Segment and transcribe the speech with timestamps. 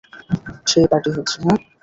[0.67, 1.57] সেই পার্টি হচ্ছে, হাহ?